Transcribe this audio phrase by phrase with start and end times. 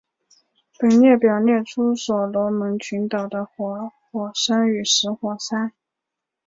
[0.79, 5.73] 本列表列出所罗门群岛的活火山与死火山。